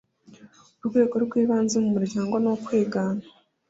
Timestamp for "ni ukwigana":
2.39-3.23